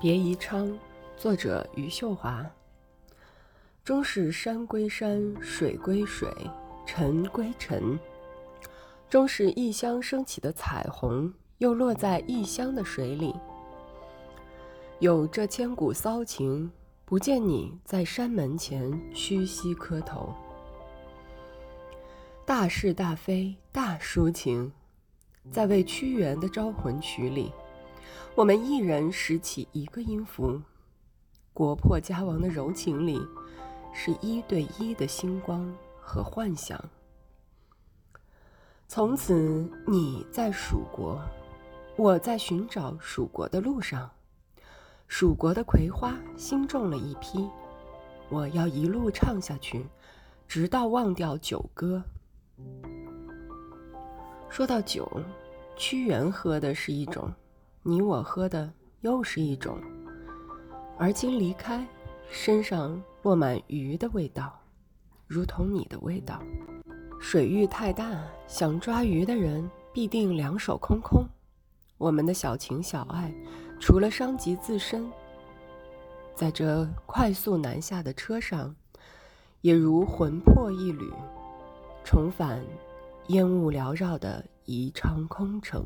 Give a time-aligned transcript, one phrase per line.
[0.00, 0.78] 别宜昌，
[1.16, 2.48] 作者余秀华。
[3.82, 6.32] 终是山归山，水归水，
[6.86, 7.98] 尘归尘。
[9.10, 13.34] 终是异乡升起的彩虹，又落在异乡的水里。
[15.00, 16.70] 有这千古骚情，
[17.04, 20.32] 不见你在山门前屈膝磕头。
[22.46, 24.70] 大是大非，大抒情，
[25.50, 27.50] 在为屈原的招魂曲里。
[28.34, 30.60] 我们一人拾起一个音符，
[31.52, 33.20] 国破家亡的柔情里，
[33.92, 36.82] 是一对一的星光和幻想。
[38.86, 41.20] 从此，你在蜀国，
[41.96, 44.10] 我在寻找蜀国的路上，
[45.08, 47.48] 蜀国的葵花新种了一批，
[48.30, 49.84] 我要一路唱下去，
[50.46, 52.02] 直到忘掉酒歌。
[54.48, 55.10] 说到酒，
[55.76, 57.30] 屈原喝的是一种。
[57.82, 59.78] 你我喝的又是一种，
[60.98, 61.86] 而今离开，
[62.28, 64.58] 身上落满鱼的味道，
[65.26, 66.42] 如同你的味道。
[67.20, 71.24] 水域太大，想抓鱼的人必定两手空空。
[71.96, 73.32] 我们的小情小爱，
[73.80, 75.10] 除了伤及自身，
[76.34, 78.74] 在这快速南下的车上，
[79.62, 81.10] 也如魂魄一缕，
[82.04, 82.60] 重返
[83.28, 85.82] 烟雾缭绕的宜昌空城。